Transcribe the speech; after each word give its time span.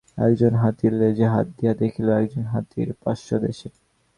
একজন 0.17 0.53
হাতীর 0.55 0.93
লেজে 0.93 1.27
হাত 1.27 1.47
দিয়া 1.57 1.73
দেখিল, 1.73 2.07
একজন 2.21 2.43
হাতীর 2.43 2.89
পার্শ্বদেশে। 3.03 3.69